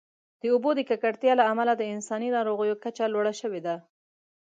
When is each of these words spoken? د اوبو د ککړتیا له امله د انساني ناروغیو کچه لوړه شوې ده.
د 0.41 0.43
اوبو 0.53 0.69
د 0.75 0.79
ککړتیا 0.89 1.33
له 1.39 1.43
امله 1.51 1.73
د 1.77 1.83
انساني 1.93 2.29
ناروغیو 2.37 2.81
کچه 2.83 3.05
لوړه 3.13 3.33
شوې 3.41 3.61
ده. 3.65 3.75